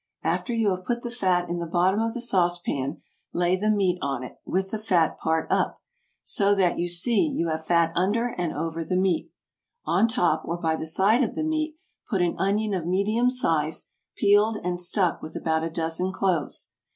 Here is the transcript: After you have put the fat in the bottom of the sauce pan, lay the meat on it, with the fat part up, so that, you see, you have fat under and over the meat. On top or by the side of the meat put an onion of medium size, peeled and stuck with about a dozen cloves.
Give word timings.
After 0.23 0.51
you 0.51 0.71
have 0.71 0.83
put 0.83 1.03
the 1.03 1.11
fat 1.11 1.47
in 1.47 1.59
the 1.59 1.67
bottom 1.67 1.99
of 1.99 2.15
the 2.15 2.21
sauce 2.21 2.57
pan, 2.57 3.03
lay 3.33 3.55
the 3.55 3.69
meat 3.69 3.99
on 4.01 4.23
it, 4.23 4.39
with 4.47 4.71
the 4.71 4.79
fat 4.79 5.19
part 5.19 5.45
up, 5.51 5.79
so 6.23 6.55
that, 6.55 6.79
you 6.79 6.89
see, 6.89 7.19
you 7.31 7.49
have 7.49 7.67
fat 7.67 7.91
under 7.95 8.29
and 8.35 8.51
over 8.51 8.83
the 8.83 8.95
meat. 8.97 9.29
On 9.85 10.07
top 10.07 10.41
or 10.43 10.57
by 10.57 10.75
the 10.75 10.87
side 10.87 11.23
of 11.23 11.35
the 11.35 11.43
meat 11.43 11.77
put 12.09 12.23
an 12.23 12.35
onion 12.39 12.73
of 12.73 12.87
medium 12.87 13.29
size, 13.29 13.89
peeled 14.15 14.57
and 14.63 14.81
stuck 14.81 15.21
with 15.21 15.35
about 15.35 15.63
a 15.63 15.69
dozen 15.69 16.11
cloves. 16.11 16.71